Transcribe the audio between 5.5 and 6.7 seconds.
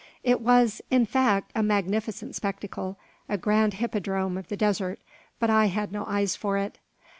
I had no eyes for